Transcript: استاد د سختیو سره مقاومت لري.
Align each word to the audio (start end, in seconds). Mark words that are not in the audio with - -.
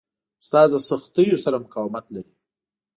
استاد 0.41 0.67
د 0.73 0.75
سختیو 0.89 1.41
سره 1.45 1.61
مقاومت 1.65 2.05
لري. 2.15 2.33